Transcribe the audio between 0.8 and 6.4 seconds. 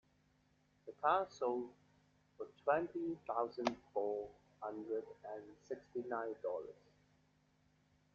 The car sold for twelve thousand four hundred and sixty nine